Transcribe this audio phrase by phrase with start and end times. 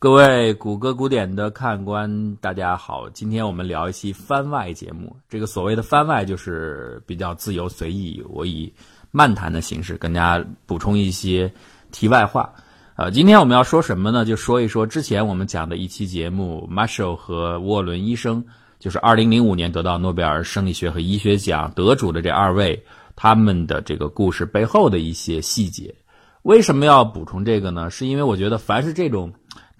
[0.00, 5.14] 各位谷歌古典的看官，大家好，今天我们聊一期番外节目。
[5.28, 8.72] 这个所谓的番外就是比较自由随意，我以
[9.10, 11.52] 漫谈的形式跟大家补充一些
[11.92, 12.50] 题外话。
[12.96, 14.24] 呃，今天我们要说什么呢？
[14.24, 18.42] 就说一说之前我们讲的一期节目，Marshall 和沃伦医生，
[18.78, 22.82] 就是2005年得到诺贝尔生理学和医学奖得主的这二位，
[23.16, 25.94] 他们的这个故事背后的一些细节。
[26.40, 27.90] 为什么要补充这个呢？
[27.90, 29.30] 是因为我觉得凡是这种。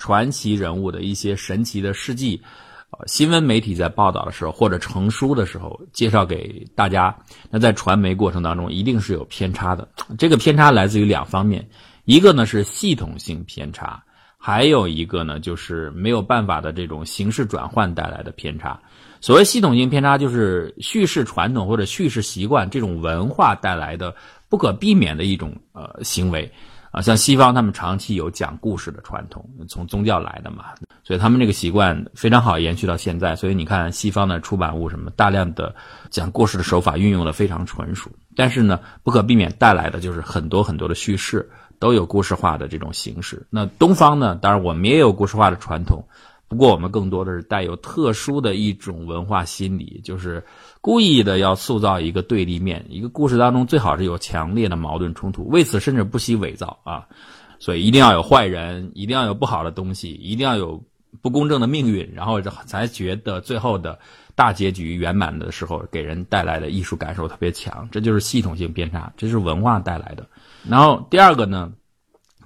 [0.01, 2.43] 传奇人物的一些神奇的事迹，
[2.91, 7.15] 呃，新闻媒体在报道的时候或者成书的时候介绍给大家，
[7.51, 9.87] 那在传媒过程当中一定是有偏差的。
[10.19, 11.65] 这个偏差来自于两方面，
[12.07, 14.03] 一个呢是系统性偏差，
[14.39, 18.81] 还有一个呢就是没有办法的这种形式转换带来的偏差。
[19.21, 24.15] 所谓系统性偏差，就是叙事传统或者叙事习惯这种文化带来的
[24.49, 26.51] 不可避免的一种呃行为。
[26.91, 30.67] 啊，像西方他们长期有讲故事的传统，从宗教来的嘛，
[31.05, 33.37] 所以他们这个习惯非常好延续到现在。
[33.37, 35.75] 所以你看西方的出版物什么，大量的
[36.11, 38.11] 讲故事的手法运用的非常纯熟。
[38.35, 43.47] 但是呢，不可避免带来的就是很多很多的叙事都有故事化的这种形式。
[43.51, 46.05] 那东方呢，当然我们也有故事化的传统。
[46.51, 50.45] 不过，我们更多的是带有特殊的一种文化心理，就是
[50.81, 52.85] 故意的要塑造一个对立面。
[52.89, 57.07] 一个故事当中最好是有强烈的矛盾冲突，为此甚至不惜伪造啊！
[57.61, 60.83] 所以一定要有坏人，一定要有不好的东西，一定要有
[61.23, 63.97] 不公正的命运，然后才觉得最后的
[64.35, 67.89] 大结局圆满的时候，给人带来的艺术感受特别强。
[67.93, 70.27] 这就是系统性偏差，这是文化带来的。
[70.69, 71.73] 然后第二个呢，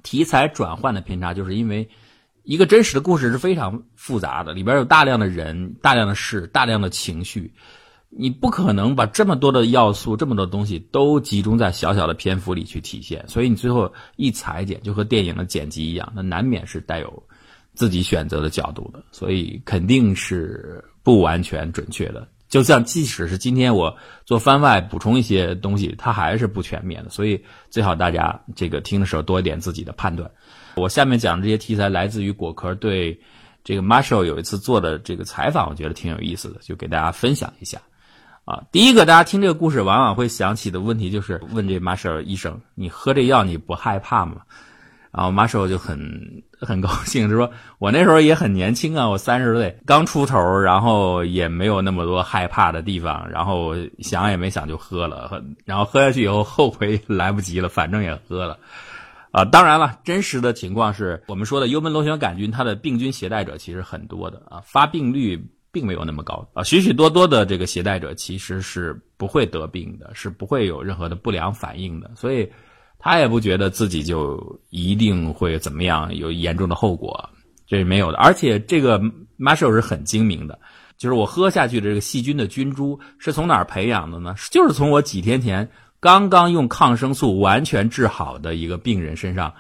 [0.03, 1.89] 题材转换的偏差，就是因为。
[2.45, 7.53] 一个真实的故事是非常复杂的，里边有大量的人、大量的事、大量的情绪，
[8.11, 17.23] 你不可能把这么多的要素、这么多东西都集中在小小的篇幅里去体现，所以你最后一裁剪，就和电影的剪辑一样，那难免是带有
[17.73, 22.29] 自己选择的角度的，所以肯定是不完全准确的。
[22.47, 30.31] 就像即使是今天我做番外补充一些东西，它还是不全面的，所以最好大家这个听的时候多一点自己的判断。
[30.77, 33.19] 我下面讲的这些题材来自于果壳对
[33.63, 37.81] 这个 Marshall 有一次做的这个采访，我觉得挺有意思的，就给大家分享一下。
[38.45, 44.43] 啊，第一个，大家听这个故事往往会想起的问题就是问这 Marshall 医生：“你喝这药你不害怕吗？”
[45.11, 58.59] 然后 Marshall 就很很高兴，就说：“我那时候也很年轻啊，我三十岁刚出头，然后也没有那么多害怕的地方，然后想也没想就喝了，然后喝下去以后后悔来不及了，反正也喝了。”
[59.35, 65.37] 啊，当然了，真实的情况是我们说的幽门螺旋杆菌，它的病菌携带者其实很多的啊，发病率
[65.73, 72.49] 并没有那么高啊，许许多多的这个携带者其实是不会得病的，是不会有任何的不良反应的，所以
[72.97, 74.41] 他也不觉得自己就
[74.71, 77.29] 一定会怎么样，有严重的后果，
[77.67, 78.19] 这是没有的。
[78.19, 79.01] 而且这个
[79.37, 80.57] Marshall 是很精明的，
[80.97, 84.33] 就是我喝下去的这个细菌的菌株是从哪儿培养的呢？
[84.53, 85.69] 就是从我几天前。
[86.05, 89.55] 刚刚用抗生素完全治好的一个病人身上，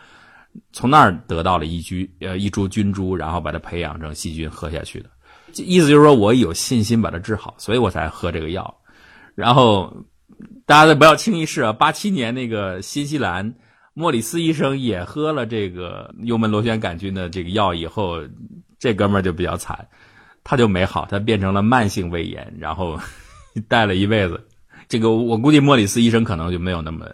[0.75, 5.09] 从那儿得到了一株呃一株菌株，然后把它培养成细菌喝下去的，
[5.55, 8.77] 意思就是说我有信心把它治好，所以我才喝这个药。
[9.35, 10.05] 然后
[10.67, 11.73] 大家不要轻易试啊！
[11.73, 13.55] 八七年那个新西兰
[13.95, 18.21] 莫里斯医生也喝了这个幽门螺旋杆菌的这个药以后，
[18.79, 19.89] 这哥们儿就比较惨，
[20.45, 23.01] 他就没好，他变成了慢性胃炎，然后
[23.67, 24.47] 带了一辈子。
[24.89, 27.07] 这个我估计莫里斯医生可能就没有那么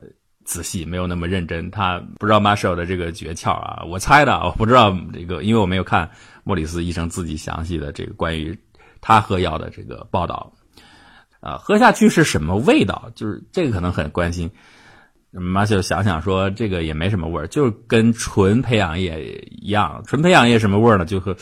[0.45, 6.11] 仔细，没有那么认真，他不知道 Marshall 的这个诀窍啊，我猜的，我不知道这个，因为我没有看
[6.45, 8.59] 莫里斯医生自己详细的这个关于
[9.01, 10.53] 他喝药的这个报道，
[11.41, 13.11] 啊，喝下去是什么味道？
[13.15, 14.51] 就是这个可能很关心。
[15.31, 21.05] 马修想想说，这个也没什么味儿，就是跟纯培养液一样，纯培养液什么味儿呢？
[21.05, 21.37] 就和。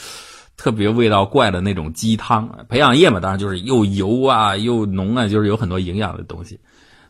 [0.59, 6.59] 特别味道怪的那种鸡汤，培养液嘛，当然就是又油啊又浓啊，就是有很多营养的东西。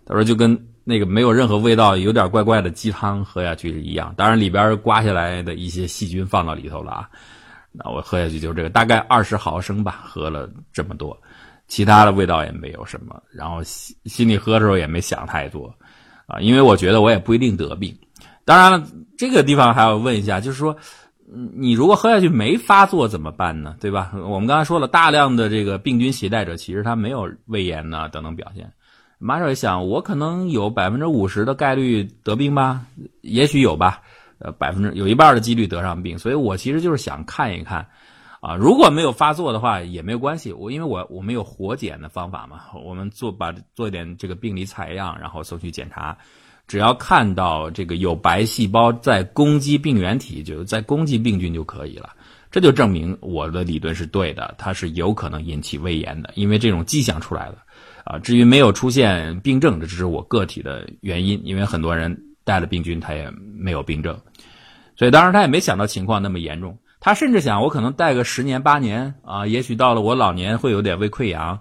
[0.05, 4.13] 他说就跟那个没有任何味道、有点怪怪的鸡汤喝下去是一样。
[4.19, 7.09] 当然里边刮下来的一些细菌放到里头了啊。
[7.73, 11.19] 那我喝下去就这个，大概二十毫升吧，喝了这么多，
[11.69, 13.19] 其他的味道也没有什么。
[13.33, 15.75] 然后心心里喝的时候也没想太多
[16.27, 17.99] 啊，因为我觉得我也不一定得病。
[18.45, 18.87] 当然了，
[19.17, 20.77] 这个地方还要问一下，就是说。
[21.55, 23.77] 你如果喝下去没发作怎么办呢？
[23.81, 24.13] 对吧？
[24.15, 28.73] 我们刚才说了，大量的这个病菌携带者其实他没有胃炎呐等等表现。
[29.19, 32.83] 马上想，我可能有百分之五十的概率得病吧？
[33.21, 34.01] 也许有吧。
[34.41, 37.85] 呃，百分之有一半的几率得上病，所以我其实就是想看一看，
[38.41, 40.53] 啊，如果没有发作的话也没有关系。
[40.53, 46.17] 我因为我我们有活检的方法嘛，我们做把做一点这个病理采样，然后送去检查。
[46.69, 52.11] 只要看到这个有白细胞在攻击病原体，就在攻击病菌就可以了。
[52.51, 57.57] 这就证明我的理论是对的，它是有可能引起胃炎的，因为这种迹象出来了。
[58.05, 64.19] 啊，至于没有出现病症，这只是我个体的原因，因为很多人带了病菌，他也没有病症，
[64.97, 71.61] 所以当然他也没想到情况那么严重，他甚至想我可能带个十年八年啊，也许到了我老年会有点胃溃疡，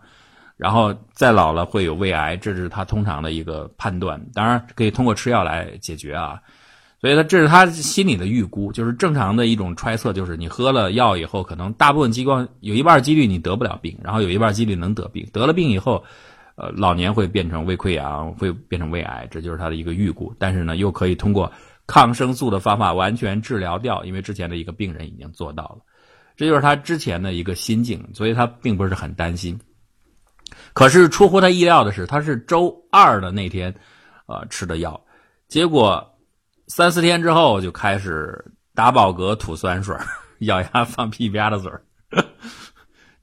[0.58, 6.42] 然后再老了会有胃癌，这是他通常的一个判断，当然可以通过吃药来解决啊。
[7.00, 15.24] 所以，他这是他心里的预估，就是正常的一种揣测，就是你喝了药以后，可能大部分激光有一半几率你得不了病，然后有一半几率能得病。
[15.32, 16.04] 得了病以后，
[16.56, 20.34] 呃，老年会变成胃溃疡，会变成胃癌，这就是他的一个预估。
[20.40, 21.52] 但是呢，又可以通过
[21.86, 25.78] 抗生素的方法完全治疗掉，因为之前的一个病人已经做到了。
[26.36, 29.60] 这就是他之前的一个心境，所以他并不是很担心。
[30.74, 33.74] 可是出乎他意料的是，他是周二的那天，
[34.26, 35.00] 呃，吃的药，
[35.48, 36.14] 结果。
[36.70, 38.44] 三四天之后就开始
[38.76, 39.96] 打饱嗝、吐酸水、
[40.40, 41.82] 咬牙放屁吧嗒嘴儿，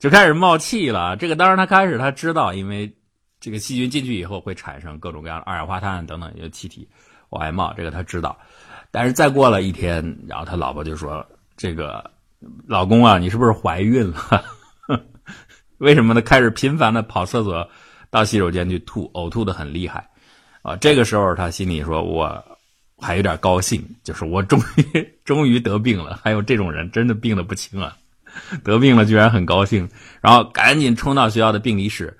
[0.00, 1.14] 就开始冒气了。
[1.14, 2.90] 这个当然他开始他知道，因为
[3.38, 6.88] 这个细菌进去以后会产生各种各样的二氧化碳等等一些气体
[7.28, 8.34] 往外冒，这个他知道。
[8.90, 11.22] 但是再过了一天，然后他老婆就说
[11.54, 12.02] ：“这个
[12.66, 14.42] 老公啊，你是不是怀孕了？
[15.78, 16.20] 为什么呢？
[16.20, 17.68] 开始频繁的跑厕所、
[18.10, 20.08] 到洗手间去吐，呕吐的很厉害
[20.62, 22.42] 啊！”这个时候他心里说：“我。”
[22.96, 26.18] 还有点高兴，就是我终于 终于得病了。
[26.22, 27.94] 还有这种人，真的病的不轻啊！
[28.62, 29.86] 得病了居然很高兴，
[30.22, 32.16] 然后赶紧冲到学校的病理室。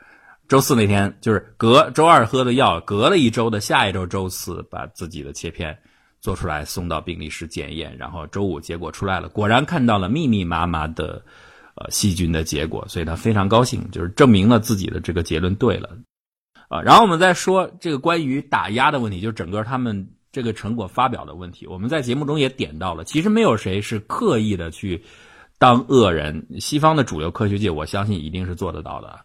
[0.49, 5.79] 周四那天，就是隔周二喝的药，隔了一周的下一周周四，把自己的切片
[6.21, 7.97] 做出来送到病理室检验。
[7.97, 11.25] 然后周五结果出来了，果然看到了密密麻麻的
[11.77, 15.91] 呃细菌的结果，所以他非常高兴，就是证明了自己的这个结论对了
[16.69, 16.81] 啊。
[16.81, 20.09] 然后我们再说这个关于打压的问题，就整个他们。
[20.35, 23.05] 这个成果发表的问题，我们在节目中也点到了。
[23.05, 25.01] 其实没有谁是刻意的去
[25.61, 29.17] 当恶人，西方的主流科学界，我相信一定是做得到的。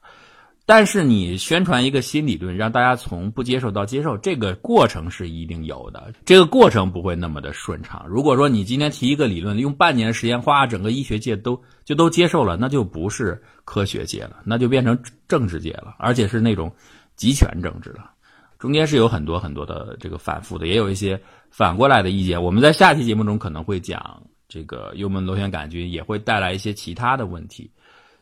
[0.67, 6.13] 但是你宣传一个新理论，让大家从不接受到接受，这个过程是一定有的。
[6.25, 8.05] 这个过程不会那么的顺畅。
[8.07, 11.59] 如果说你今天提一个理论，用半年时间，花整个医学界都
[11.89, 14.95] 就都接受了，那就不是科学界了，那就变成
[15.27, 16.71] 政治界了，而且是那种
[17.15, 18.11] 集权政治了。
[18.59, 21.19] 中间是有很多很多的这个反复的，也有一些
[21.49, 22.39] 反过来的意见。
[22.43, 27.71] 我们在下期节目中可能会讲这个幽门螺旋杆菌也会带来一些其他的问题，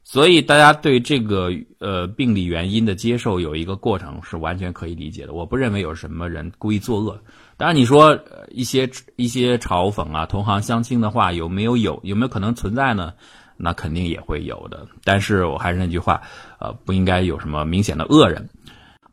[0.01, 5.33] 所以大家对这个呃病理原因的接受有一个过程是完全可以理解的。
[5.33, 7.21] 我不认为有什么人故意作恶。
[7.57, 8.17] 当然你说
[8.49, 13.13] 一些一些嘲讽啊、同行相轻的话有没有有有没有可能存在呢？
[13.57, 14.87] 那肯定也会有的。
[15.03, 16.21] 但是我还是那句话，
[16.59, 18.47] 呃，不应该有什么明显的恶人。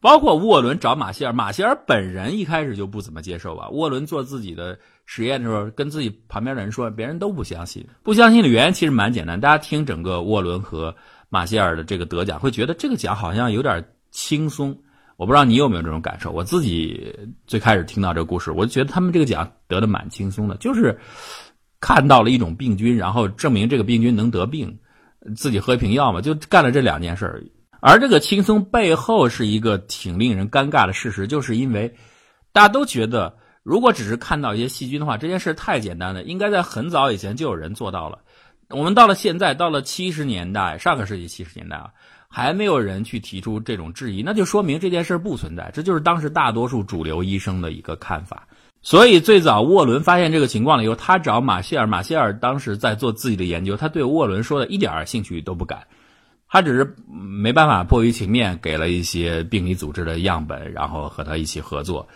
[0.00, 3.70] 包括沃伦找马歇尔，马歇尔本人一开始就不怎么接受吧。
[3.70, 7.82] 沃伦做自己的实验的时候，跟自己旁边的人说，别人都不相信。
[8.02, 10.94] 不相信的原因其实蛮简单，大家听整个沃伦和
[11.31, 14.79] 马歇尔的这个得奖，会觉得这个奖好像有点轻松。
[15.17, 16.31] 我不知道你有没有这种感受？
[16.32, 17.11] 我自己
[17.47, 20.99] 最开始听到这个故事，我就觉得他们这个奖得的蛮轻松的，就是
[21.85, 24.75] 看到了一种病菌，然后证明这个病菌能得病，
[25.37, 27.45] 自己喝一瓶药嘛，就干了这两件事儿。
[27.83, 31.95] 而这个轻松背后是一个挺令人尴尬的事实，就是因为
[32.55, 38.19] 大家都觉得，如果只是看到一些细菌的话，这件事太简单了，应该在很早以前就有人做到了。
[38.71, 41.91] 我们到了现在，到了七十年代，上个世纪七十年代啊，
[42.29, 45.71] 还没有人去提出这种质疑，那就说明这件事不存在。
[45.75, 48.49] 这就是当时大多数主流医生的一个看法。
[48.85, 55.85] 所以最早沃伦发现这个情况了以后，他找马歇尔，马歇尔当时在做自己的研究，他对沃伦说的一点兴趣都不感。
[56.47, 62.07] 他只是没办法，迫于情面，给了一些病理组织的样本，然后和他一起合作。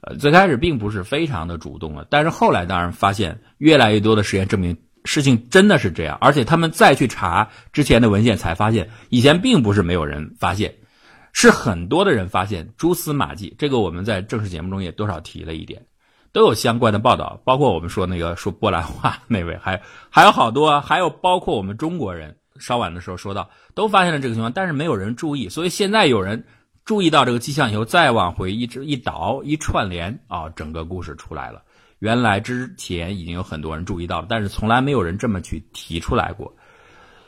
[0.00, 10.74] 呃，最开始并不是非常的主动了，但是后来当然发现，越来越多的实验证明事情真的是这样，而且他们再去查之前的文献，才发现以前并不是没有人发现，
[11.32, 13.54] 是很多的人发现蛛丝马迹。
[13.58, 15.84] 这个我们在正式节目中也多少提了一点，
[16.36, 22.36] 都有相关的报道，包括我们说那个说波兰话 那位，还还有好多，还有包括我们中国人。
[22.58, 26.44] 稍晚的时候说到，都发现了这个情况，但是没有人注意，所以现在有人
[26.84, 31.62] 注意到这个迹象以后，再往回一直一倒一串联啊，整个故事出来了。
[32.00, 36.54] 原来之前已经有很多人注意到了，但是从来没有人这么去提出来过，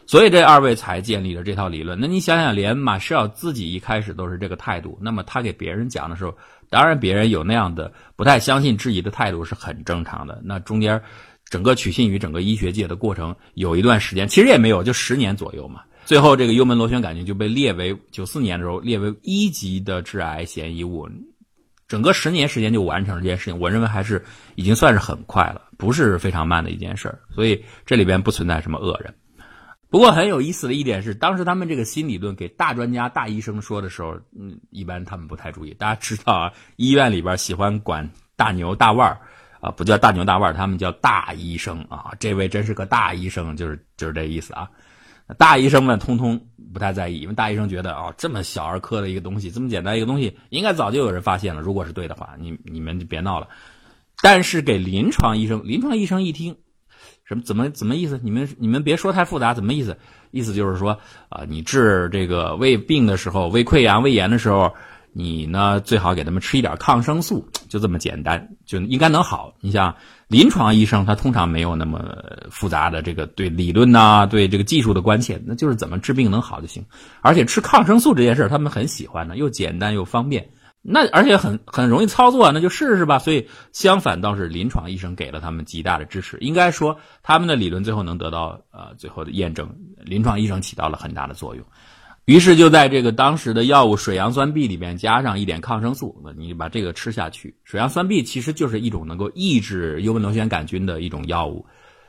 [0.07, 1.99] 所以这二位才建立了这套理论。
[1.99, 6.35] 那你想想，连马歇尔自己一开始都是这个态度，那么他给别人讲的时候，
[6.71, 10.41] 当然别人有那样的不太相信、质疑的态度是很正常的。
[10.45, 11.01] 那中间。
[11.51, 15.81] 整个取信于整个医学界的过程有一段时间，其实也没有，就十年左右嘛。
[16.05, 21.09] 最后这个幽门螺旋杆菌就被列为九四年的时候列为一级的致癌嫌疑物，
[21.87, 24.23] 整个十年时间就完成了这件事情，我认为还是
[24.57, 27.19] 已经算是很快了，不是非常慢的一件事。
[27.35, 29.15] 所以这里边不存在什么恶人。
[29.91, 35.73] 不过很有意思的一点是，当时他们这个新理论给大专家、大医生说的时候，嗯，一般他们不太注意。
[35.73, 39.19] 大家知道啊， 医院里边喜欢管大牛大腕儿
[39.61, 42.13] 啊，不叫大牛大腕儿，他们叫大医生啊。
[42.21, 44.69] 这位真是个大医生，就是就是这意思啊。
[45.39, 46.39] 大医生们通通
[46.73, 51.63] 不太在意，因为大医生觉得哦，这么小儿科的一个东西，这么简单一个东西，应该早就有人发现了。
[51.63, 53.49] 如果是对的话，你你们就别闹了。
[54.21, 56.57] 但是给临床医生，临床医生一听。
[57.29, 58.19] 什么怎么怎么意思？
[58.23, 59.95] 你们你们别说太复杂，怎么意思？
[60.31, 64.73] 意思就是说啊，你治这个胃病的时候，胃溃疡、胃炎的时候，
[65.13, 69.53] 你呢最好给他们吃一点抗生素，就这么简单，就应该能好。
[69.61, 69.95] 你像
[70.29, 72.03] 临床医生，他通常没有那么
[72.51, 76.83] 复杂的这个对理论呐，对这个技术的关切，那就是怎么治病能好就行。
[77.21, 80.49] 而且吃抗生素这件事他们很喜欢的，又简单又方便。
[80.81, 83.19] 那而且很很容易操作啊，那就试试吧。
[83.19, 86.39] 所以相反倒是临床医生给了他们极大的支持。
[86.39, 89.69] 应该说他们的理论最后能得到呃最后的验证，
[89.99, 91.65] 临床医生起到了很大的作用。
[92.25, 97.57] 于是就在这个当时的药物水杨酸铋里面加上一点抗生素，那你把这个吃下去。
[97.65, 101.67] 水杨酸铋其实就是一种能够抑制幽门螺旋杆菌的一种药物，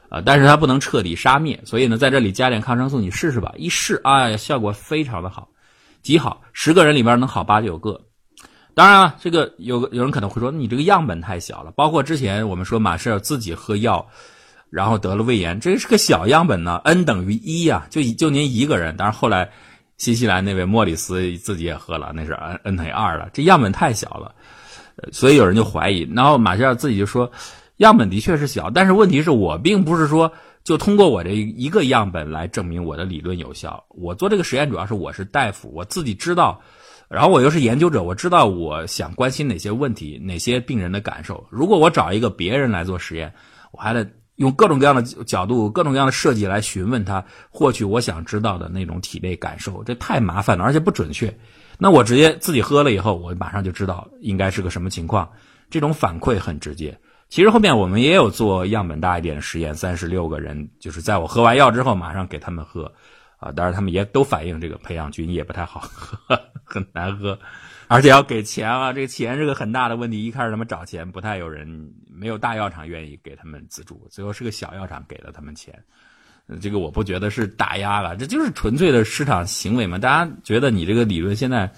[0.10, 1.58] 啊，但是它不能彻底杀灭。
[1.64, 3.54] 所以呢，在这里加点抗生素，你试试吧。
[3.58, 5.48] 一试，哎呀，效果非常的好，
[6.02, 8.00] 极好，十个人里边能好八九个。
[8.76, 11.72] 当然了，这个有有人可能会说，你这个样本太小了。
[11.72, 14.08] 包括之前我们说马歇尔自己喝药，
[14.70, 18.96] 然后得了胃炎，这是个小样本呢，n 等于一呀，就就您一个人。
[18.96, 19.50] 当然后来
[19.98, 24.34] 新西兰那位莫里斯自己也喝了，那是 n n 等于二了，这样本太小了，
[25.12, 26.10] 所以有人就怀疑。
[26.16, 27.30] 然后马歇尔自己就说，
[27.78, 30.32] 样本的确是小，但是问题是我并不是说
[30.64, 33.84] 就通过我这一个样本来证明我的理论有效。
[33.90, 36.62] 我做这个实验主要是我是大夫，我自己知道。
[37.10, 41.44] 然后我又是研究者，我知道我想关心哪些问题，哪些病人的感受。
[41.50, 43.34] 如果我找一个别人来做实验，
[43.72, 51.36] 我还得用各种各样的角度、各种各样的设计来询问他，获取我想知道的那种体内感受，这太麻烦了，而且不准确。
[51.80, 55.28] 那我直接自己喝了以后，我马上就知道应该是个什么情况，
[55.72, 56.96] 这种反馈很直接。
[57.28, 62.92] 其实后面我们也有做样本大一点的实验，三十六个人，就是在我喝完药之后，马上给他们喝。
[63.38, 66.38] 啊，当然他们也都反映这个培养菌也不太好喝，
[66.70, 67.38] 很难喝，
[67.88, 70.24] 而且要给钱啊，这个钱是个很大的问题。
[70.24, 75.74] 一开始他们找钱，不太有人，没有大药厂愿意给他们资助，最后是个小药厂给了他们钱。
[76.62, 79.98] 这个我不觉得是打压了，这就是纯粹的市场行为嘛。
[79.98, 81.72] 大家觉得你这个理论现在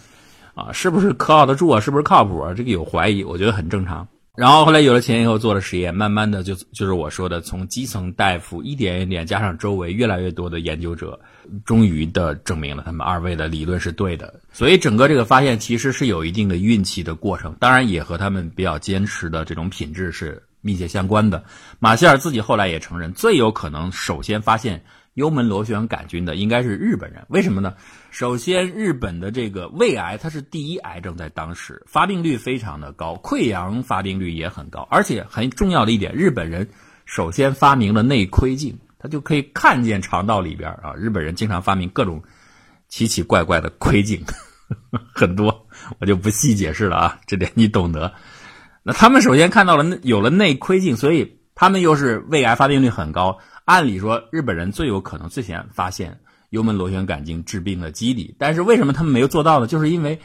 [0.53, 1.79] 啊，是不是靠得住啊？
[1.79, 2.53] 是不是靠谱啊？
[2.53, 4.07] 这个有怀疑，我觉得很正常。
[4.37, 11.19] 然后后来有了钱以后做了实验，慢慢的就就是我说的，从基层大夫一点一点加上周围越来越多的研究者，
[11.65, 14.39] 终于的证明了他们二位的理论是对的。
[14.53, 21.43] 所以整个这个发现其实是有一定的运气的过程，当然也和他们比较坚持的这种品质是密切相关的。
[21.79, 24.83] 马歇尔自己后来也承认，最有可能首先发现。
[25.13, 27.73] 幽门螺旋杆菌的应该是日本人，为什么呢？
[28.11, 36.69] 首先，日本的这个胃癌它是第一癌症，在当时发病率非常的高，溃疡发病率也很高，而且很重要的一点，日本人
[37.05, 40.93] 首先发明了内窥镜，他就可以看见肠道里边啊。
[40.95, 42.23] 日本人经常发明各种
[42.87, 44.23] 奇奇怪怪的窥镜，
[45.13, 45.67] 很多，
[45.99, 48.13] 我就不细解释了啊，这点你懂得。
[48.83, 53.39] 那他们首先看到了有了内窥镜，所以他们又是胃癌发病率很高。
[53.65, 59.67] 按理说，日本人最有可能最先发现幽门螺旋杆菌致病的机理，但是为什么他们没有做到呢？
[59.67, 60.19] 就是因为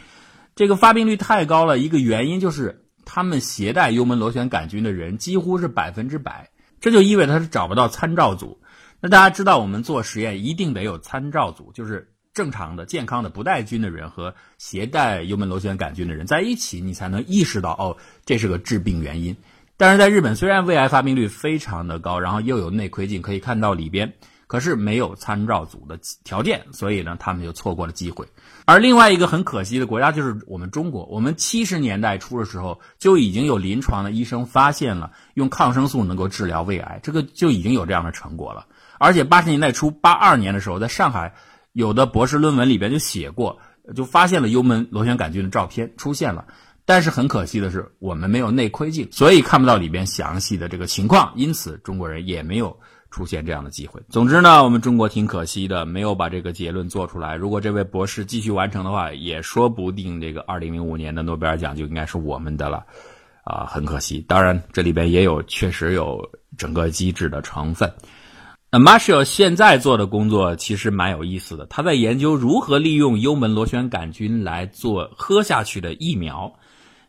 [0.54, 1.78] 这个发病率太高了。
[1.78, 6.50] 一个原因就是他们携带幽门螺旋杆菌的人几乎是百分之百，
[6.80, 8.58] 这就意味着他是找不到参照组。
[9.00, 19.36] 那大家知道，我们做实验一定得有参照组，就是正常的、健康的不带菌的人和携带幽门螺旋杆菌的人在一起，你才能意识到哦，这是个致病原因。
[19.78, 24.14] 但是在日本，虽然胃癌发病率非常的高，然后又有内窥镜可以看到里边，
[24.46, 28.26] 可是没有参照组的条件，所以呢，他们就错过了机会。
[28.64, 38.66] 而另外一个很可惜的国家就是我们中国，我们七十年代初的时候就已经有临床的医生发现了用抗生素能够治疗胃癌，这个就已经有这样的成果了。
[38.98, 41.34] 而且八十年代初，八二年的时候，在上海
[41.72, 43.58] 有的博士论文里边就写过，
[43.94, 46.46] 就发现了幽门螺旋杆菌的照片出现了。
[46.86, 52.74] 但是很可惜的是，我们没有内窥镜，所以看不到里边详细的这个情况，因此中国人也没有
[53.10, 54.00] 出现这样的机会。
[54.08, 57.34] 总之呢，我们中国挺可惜的，没有把这个结论做出来。
[57.34, 62.84] 如果这位博士继续完成的话，也说不定这个二零零五年的诺贝尔奖就应该是我们的了，
[63.42, 64.24] 啊，很可惜。
[64.28, 66.24] 当然，这里边也有确实有
[66.56, 67.92] 整个机制的成分。
[68.70, 76.54] 那 Marshall 现在做的工作其实蛮有意思的，他在研究如何利用幽门螺旋杆菌来做喝下去的疫苗。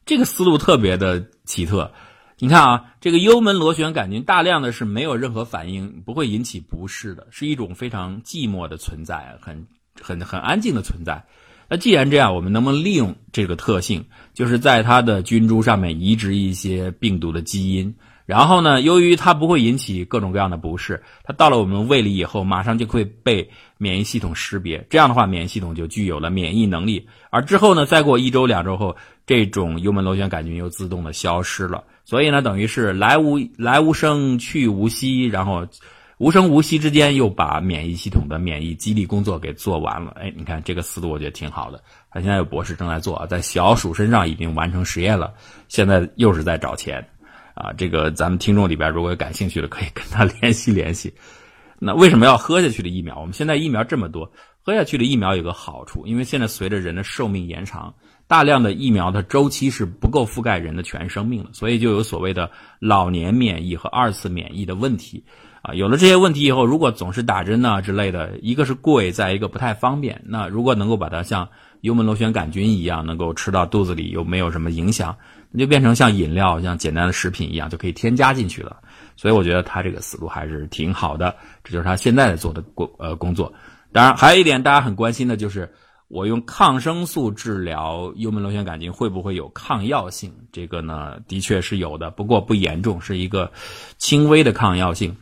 [0.08, 1.92] 这个思路特别的奇特。
[2.40, 9.68] 你看啊，这个幽门螺旋杆菌大量的是没有任何反应，不会引起不适的，是一种非常寂寞的存在，很
[10.02, 11.26] 很很安静的存在。
[11.68, 17.94] 那既然这样，我们能不能利用这个特性，就是在它的菌株上面移植一些病毒的基因？
[18.26, 24.86] 然后呢，由于它不会引起各种各样的不适，它到了我们胃里以后，马上就会被免疫系统识别。
[24.90, 27.08] 这样的话，免疫系统就具有了免疫能力。
[27.30, 31.84] 而之后呢，再过一周、两周后，这种幽门螺旋杆菌又自动的消失了。
[32.06, 35.68] 所以呢，等于是来无来无声，去无息，然后
[36.18, 40.16] 无声无息之间又把免疫系统的免疫激励工作给做完了。
[40.20, 41.84] 哎，你看这个思路，我觉得挺好的。
[42.10, 45.34] 他现在有博士正在做，在小鼠身上已经完成实验了，
[45.68, 47.06] 现在又是在找钱。
[47.54, 51.12] 啊，这个咱们听众里边如果有感兴趣的，可以跟他联系联系。
[51.80, 53.20] 那为什么要喝下去的疫苗？
[53.20, 54.32] 我们现在疫苗这么多，
[54.62, 57.94] 喝下去的疫苗有个好处，因为现在随着人的寿命延长，
[58.28, 65.24] 大量的疫苗的周期是不够覆盖人的全生命的，所以就有所谓的老年免疫和二次免疫的问题。
[65.64, 70.22] 啊，有了这些问题以后，如果总是打针呐之类的，一个是贵，再一个不太方便。
[70.26, 71.50] 那如果能够把它像
[71.82, 75.18] 幽门螺旋杆菌一样，能够吃到肚子里又没有什么影响。
[75.52, 78.78] 那就变成像饮料、像简单的食品一样，就可以添加进去了。
[79.18, 83.52] 所以我觉得他这个思路还是挺好的，这就是他现在做的工呃工作。
[83.92, 85.74] 当然，还有一点大家很关心的就是，
[86.08, 90.32] 我用抗生素治疗幽门螺旋杆菌会不会有抗药性？
[90.52, 93.52] 这个呢，的确是有的，不过不严重，是一个
[93.98, 95.18] 轻微的抗药性。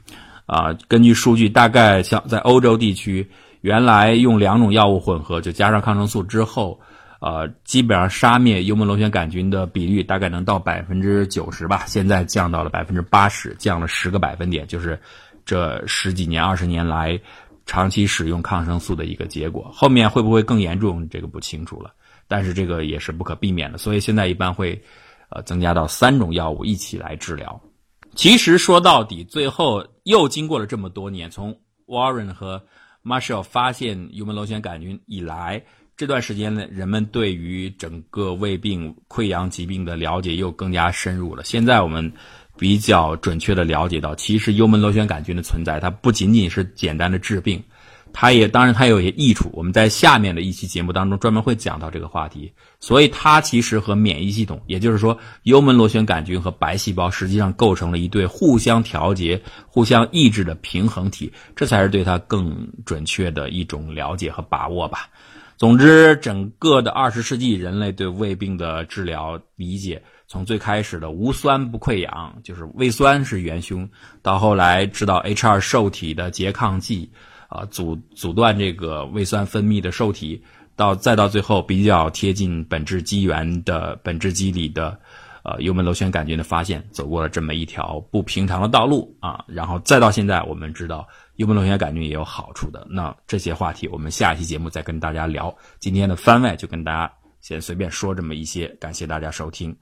[0.45, 3.27] 啊，根据数据，大概像在欧洲地区，
[3.61, 6.79] 原来用两种药物混合，就加上抗生素之后。
[7.25, 14.99] 呃，基本上杀灭幽门螺旋杆菌的比率大概能到百分之九十吧，现在降到了百分之八十，降了十个百分点，就是
[15.43, 17.19] 这十几年、二十年来
[17.65, 19.71] 长期使用抗生素的一个结果。
[19.73, 21.91] 后面会不会更严重，这个不清楚了，
[22.27, 24.79] 但是这个也是不可避免的，所以现在一般会
[25.29, 27.59] 呃增加到三种药物一起来治疗。
[28.13, 32.63] 其实说到底，最后又经过了这么多年，从 Warren 和
[33.03, 35.63] Marshall 发现幽门螺旋杆菌以来。
[35.97, 41.41] 这段时间呢，人们对于整个胃病、溃疡疾病的了解又更加深入了。
[41.45, 42.11] 现在我们
[42.57, 47.63] 比较准确的了解到，其实幽门螺旋杆菌的存在，它不仅仅是简单的治病，
[48.11, 49.49] 它也当然它有一些益处。
[49.53, 52.51] 我们在下面的一期节目当中专门会讲到这个话题。
[52.81, 65.07] 所以它其实和免疫系统，也就是说幽门螺旋杆菌和白细胞实际上构成了一对互相调节、互相抑制的平衡体，这才是对它更准确的一种了解和把握吧。
[65.57, 73.89] 总之，整个的二十世纪，人类对胃病的治疗理解，从最开始的无酸不溃疡，就是胃酸是元凶，
[74.21, 77.09] 到后来知道 H 二受体的拮抗剂，
[77.47, 80.43] 啊，阻阻断这个胃酸分泌的受体，
[80.75, 84.99] 到再到最后比较贴近本质机缘的本质机理的，
[85.45, 91.07] 呃，幽门螺旋杆菌的发现，走过了这么一条不平常的道路啊，然后再到现在，我们知道。
[91.35, 95.55] 幽门螺旋杆菌也有好处的，那这些话题我们下一期节目再跟大家聊。
[95.79, 99.75] 今天的番外就跟大家先随便说这么一些，感谢大家收听。